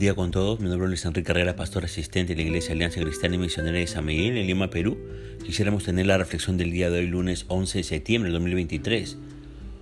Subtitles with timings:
[0.00, 0.60] día con todos.
[0.60, 3.78] Mi nombre es Luis Enrique Herrera, pastor asistente de la Iglesia Alianza Cristiana y Misionera
[3.78, 4.96] de San Miguel en Lima, Perú.
[5.44, 9.18] Quisiéramos tener la reflexión del día de hoy, lunes 11 de septiembre de 2023.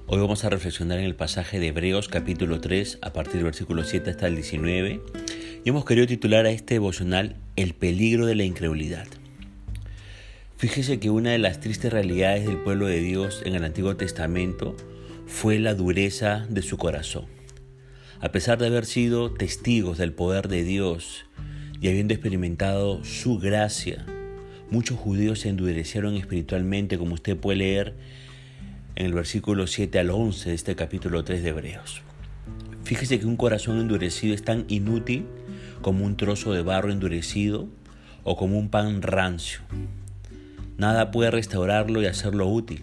[0.09, 3.85] Hoy vamos a reflexionar en el pasaje de Hebreos capítulo 3 a partir del versículo
[3.85, 5.01] 7 hasta el 19
[5.65, 9.07] y hemos querido titular a este devocional El peligro de la incredulidad.
[10.57, 14.77] Fíjese que una de las tristes realidades del pueblo de Dios en el Antiguo Testamento
[15.29, 17.38] fue la dureza de su corazón.
[18.21, 21.27] A pesar de haber sido testigos del poder de Dios
[21.81, 24.05] y habiendo experimentado su gracia,
[24.73, 27.95] muchos judíos se endurecieron espiritualmente, como usted puede leer
[28.97, 32.03] en el versículo 7 al 11 de este capítulo 3 de Hebreos.
[32.83, 35.25] Fíjese que un corazón endurecido es tan inútil
[35.81, 37.69] como un trozo de barro endurecido
[38.25, 39.61] o como un pan rancio.
[40.77, 42.83] Nada puede restaurarlo y hacerlo útil.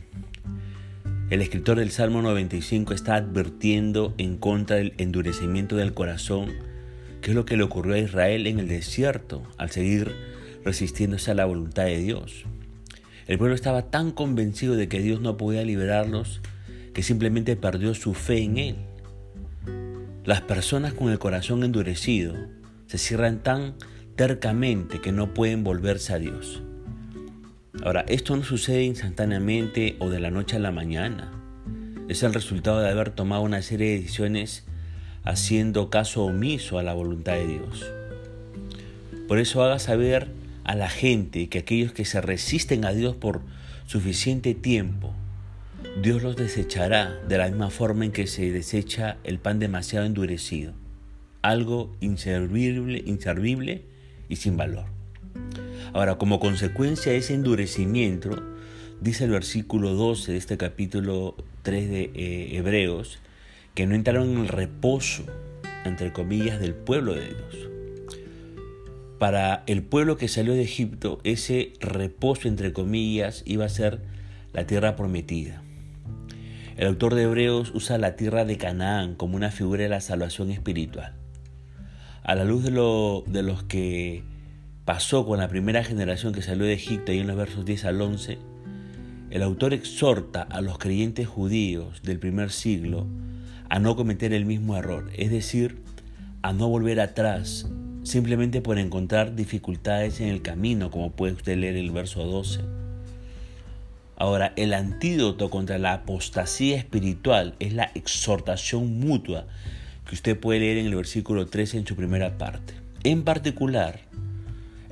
[1.31, 6.54] El escritor del Salmo 95 está advirtiendo en contra del endurecimiento del corazón,
[7.21, 10.15] que es lo que le ocurrió a Israel en el desierto al seguir
[10.63, 12.43] resistiéndose a la voluntad de Dios.
[13.26, 16.41] El pueblo estaba tan convencido de que Dios no podía liberarlos
[16.93, 18.76] que simplemente perdió su fe en Él.
[20.26, 22.35] Las personas con el corazón endurecido
[22.85, 23.73] se cierran tan
[24.15, 26.62] tercamente que no pueden volverse a Dios.
[27.85, 31.31] Ahora, esto no sucede instantáneamente o de la noche a la mañana.
[32.09, 34.65] Es el resultado de haber tomado una serie de decisiones
[35.23, 37.85] haciendo caso omiso a la voluntad de Dios.
[39.27, 40.29] Por eso haga saber
[40.63, 43.41] a la gente que aquellos que se resisten a Dios por
[43.85, 45.13] suficiente tiempo,
[46.01, 50.73] Dios los desechará de la misma forma en que se desecha el pan demasiado endurecido,
[51.43, 53.83] algo inservible, inservible
[54.27, 54.85] y sin valor.
[55.96, 58.43] Ahora, como consecuencia de ese endurecimiento,
[58.99, 63.20] dice el versículo 12 de este capítulo 3 de eh, Hebreos,
[63.76, 65.24] que no entraron en el reposo,
[65.85, 67.69] entre comillas, del pueblo de Dios.
[69.19, 74.02] Para el pueblo que salió de Egipto, ese reposo, entre comillas, iba a ser
[74.52, 75.64] la tierra prometida.
[76.75, 80.52] El autor de Hebreos usa la tierra de Canaán como una figura de la salvación
[80.52, 81.14] espiritual.
[82.22, 84.34] A la luz de, lo, de los que
[84.85, 88.01] pasó con la primera generación que salió de Egipto y en los versos 10 al
[88.01, 88.38] 11,
[89.31, 93.07] el autor exhorta a los creyentes judíos del primer siglo
[93.68, 95.81] a no cometer el mismo error, es decir,
[96.44, 97.68] a no volver atrás
[98.03, 102.62] simplemente por encontrar dificultades en el camino, como puede usted leer el verso 12.
[104.18, 109.47] Ahora, el antídoto contra la apostasía espiritual es la exhortación mutua
[110.07, 112.75] que usted puede leer en el versículo 13 en su primera parte.
[113.03, 114.00] En particular,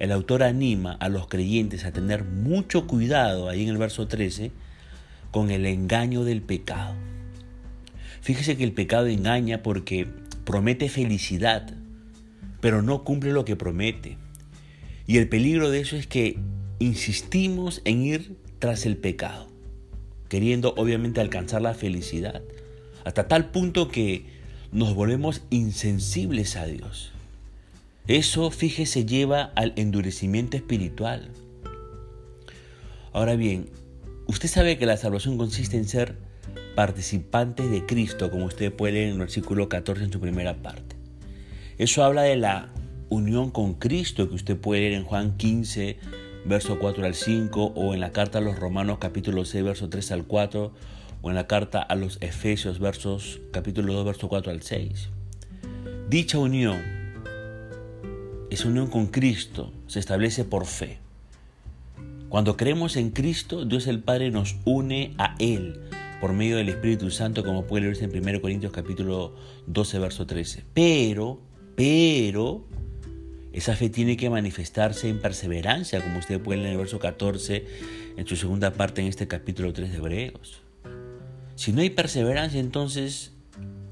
[0.03, 4.51] el autor anima a los creyentes a tener mucho cuidado, ahí en el verso 13,
[5.31, 6.93] con el engaño del pecado.
[8.19, 10.05] Fíjese que el pecado engaña porque
[10.43, 11.73] promete felicidad,
[12.59, 14.17] pero no cumple lo que promete.
[15.07, 16.37] Y el peligro de eso es que
[16.79, 19.47] insistimos en ir tras el pecado,
[20.27, 22.41] queriendo obviamente alcanzar la felicidad,
[23.05, 24.25] hasta tal punto que
[24.73, 27.12] nos volvemos insensibles a Dios.
[28.07, 31.29] Eso, fíjese, lleva al endurecimiento espiritual.
[33.13, 33.69] Ahora bien,
[34.27, 36.17] usted sabe que la salvación consiste en ser
[36.75, 40.97] participantes de Cristo, como usted puede leer en el versículo 14 en su primera parte.
[41.77, 42.73] Eso habla de la
[43.07, 45.97] unión con Cristo que usted puede leer en Juan 15,
[46.45, 50.11] verso 4 al 5, o en la carta a los Romanos capítulo 6, verso 3
[50.11, 50.73] al 4,
[51.21, 55.09] o en la carta a los Efesios versos, capítulo 2, verso 4 al 6.
[56.09, 57.02] Dicha unión
[58.53, 60.99] esa unión con Cristo se establece por fe.
[62.29, 65.79] Cuando creemos en Cristo, Dios el Padre nos une a Él
[66.21, 69.35] por medio del Espíritu Santo, como puede leerse en 1 Corintios capítulo
[69.67, 70.63] 12, verso 13.
[70.73, 71.39] Pero,
[71.75, 72.63] pero,
[73.53, 77.65] esa fe tiene que manifestarse en perseverancia, como usted puede leer en el verso 14,
[78.17, 80.61] en su segunda parte en este capítulo 3 de Hebreos.
[81.56, 83.31] Si no hay perseverancia, entonces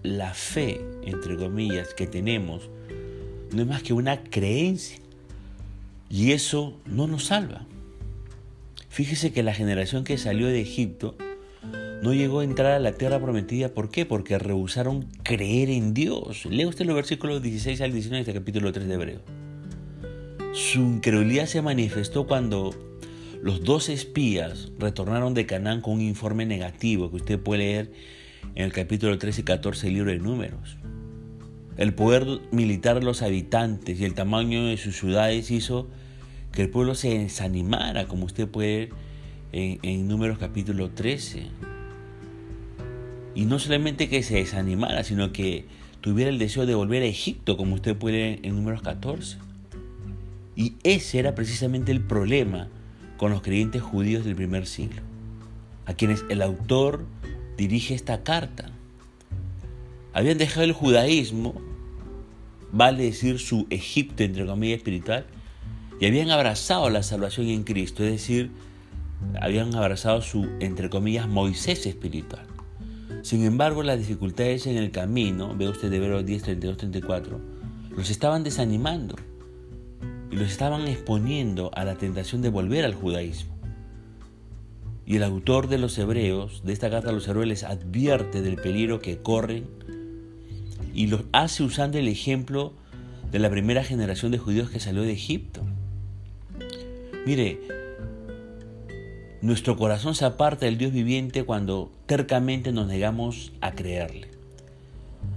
[0.03, 2.69] la fe, entre comillas, que tenemos
[3.53, 4.97] no es más que una creencia.
[6.09, 7.65] Y eso no nos salva.
[8.89, 11.15] Fíjese que la generación que salió de Egipto
[12.01, 13.69] no llegó a entrar a la tierra prometida.
[13.69, 14.05] ¿Por qué?
[14.05, 16.45] Porque rehusaron creer en Dios.
[16.45, 19.19] Lea usted los versículos 16 al 19 de este capítulo 3 de Hebreo.
[20.53, 22.75] Su incredulidad se manifestó cuando
[23.41, 27.91] los dos espías retornaron de Canaán con un informe negativo que usted puede leer
[28.55, 30.77] en el capítulo 13 y 14 del libro de Números.
[31.77, 35.87] El poder militar de los habitantes y el tamaño de sus ciudades hizo
[36.51, 38.89] que el pueblo se desanimara, como usted puede ver
[39.51, 41.47] en, Números capítulo 13.
[43.35, 45.65] Y no solamente que se desanimara, sino que
[46.01, 49.37] tuviera el deseo de volver a Egipto, como usted puede en números 14.
[50.55, 52.67] Y ese era precisamente el problema
[53.17, 55.01] con los creyentes judíos del primer siglo,
[55.85, 57.05] a quienes el autor
[57.57, 58.71] dirige esta carta.
[60.13, 61.53] Habían dejado el judaísmo,
[62.71, 65.25] vale decir su Egipto entre comillas espiritual,
[65.99, 68.51] y habían abrazado la salvación en Cristo, es decir,
[69.39, 72.45] habían abrazado su, entre comillas, Moisés espiritual.
[73.21, 77.39] Sin embargo, las dificultades en el camino, ve usted de Hebreos 10, 32, 34,
[77.95, 79.15] los estaban desanimando
[80.31, 83.55] y los estaban exponiendo a la tentación de volver al judaísmo.
[85.05, 88.55] Y el autor de los Hebreos, de esta carta a los Hebreos, les advierte del
[88.55, 89.67] peligro que corren
[90.93, 92.73] y los hace usando el ejemplo
[93.31, 95.61] de la primera generación de judíos que salió de Egipto.
[97.25, 97.59] Mire,
[99.41, 104.27] nuestro corazón se aparta del Dios viviente cuando tercamente nos negamos a creerle.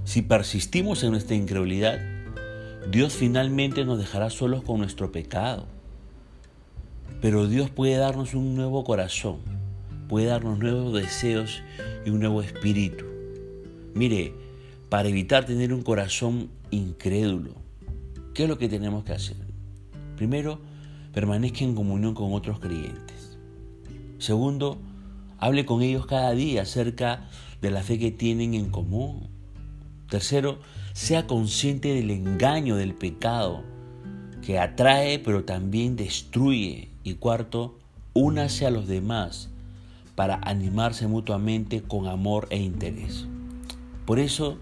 [0.05, 2.01] Si persistimos en nuestra incredulidad,
[2.91, 5.67] Dios finalmente nos dejará solos con nuestro pecado.
[7.23, 9.39] Pero Dios puede darnos un nuevo corazón,
[10.09, 11.62] puede darnos nuevos deseos
[12.05, 13.06] y un nuevo espíritu.
[13.95, 14.35] Mire,
[14.89, 17.55] para evitar tener un corazón incrédulo,
[18.35, 19.37] ¿qué es lo que tenemos que hacer?
[20.17, 20.61] Primero,
[21.13, 23.39] permanezca en comunión con otros creyentes.
[24.19, 24.79] Segundo,
[25.39, 27.29] hable con ellos cada día acerca
[27.61, 29.29] de la fe que tienen en común.
[30.09, 30.59] Tercero,
[30.93, 33.65] sea consciente del engaño del pecado
[34.45, 36.91] que atrae pero también destruye.
[37.03, 37.79] Y cuarto,
[38.13, 39.51] únase a los demás
[40.15, 43.27] para animarse mutuamente con amor e interés.
[44.07, 44.59] Por eso,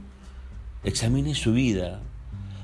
[0.85, 2.01] examine su vida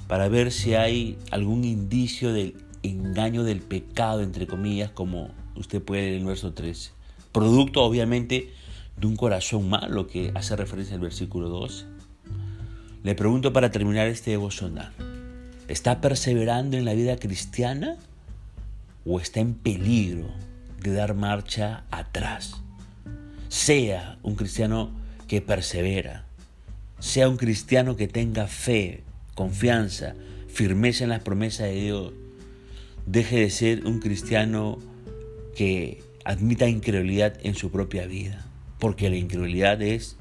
[0.07, 6.03] para ver si hay algún indicio del engaño del pecado, entre comillas, como usted puede
[6.03, 6.93] leer en el verso 13.
[7.33, 8.51] Producto, obviamente,
[8.97, 11.85] de un corazón malo que hace referencia al versículo 12.
[13.05, 14.93] Le pregunto para terminar este devocional,
[15.69, 17.97] ¿está perseverando en la vida cristiana
[19.05, 20.29] o está en peligro
[20.83, 22.55] de dar marcha atrás?
[23.49, 24.91] Sea un cristiano
[25.29, 26.28] que persevera,
[26.99, 29.03] sea un cristiano que tenga fe,
[29.35, 30.15] confianza,
[30.49, 32.13] firmeza en las promesas de Dios,
[33.07, 34.79] deje de ser un cristiano
[35.55, 38.47] que admita incredulidad en su propia vida,
[38.79, 40.17] porque la incredulidad es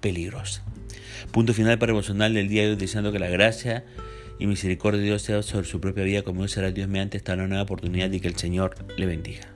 [0.00, 0.62] peligrosa.
[1.30, 3.84] Punto final para emocional del día de hoy, deseando que la gracia
[4.38, 7.62] y misericordia de Dios sea sobre su propia vida, como será Dios mediante esta nueva
[7.62, 9.55] oportunidad y que el Señor le bendiga.